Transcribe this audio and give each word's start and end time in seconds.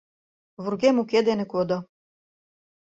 Вургем 0.61 0.95
уке 1.01 1.19
дене 1.29 1.45
кодо. 1.53 1.77